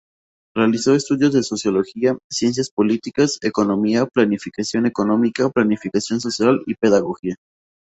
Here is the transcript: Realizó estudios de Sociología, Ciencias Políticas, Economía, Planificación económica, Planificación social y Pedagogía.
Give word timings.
Realizó 0.55 0.95
estudios 0.95 1.31
de 1.31 1.43
Sociología, 1.43 2.17
Ciencias 2.27 2.71
Políticas, 2.71 3.37
Economía, 3.43 4.07
Planificación 4.07 4.87
económica, 4.87 5.47
Planificación 5.51 6.19
social 6.19 6.59
y 6.65 6.73
Pedagogía. 6.73 7.35